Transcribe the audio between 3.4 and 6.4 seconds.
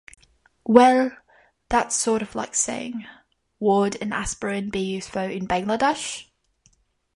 'Would an aspirin be useful in Bangladesh?